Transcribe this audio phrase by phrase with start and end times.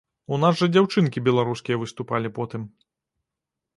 [0.35, 2.61] У нас жа дзяўчынкі беларускія выступалі потым.